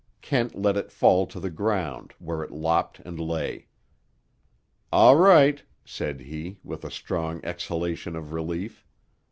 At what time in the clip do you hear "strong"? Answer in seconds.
6.89-7.39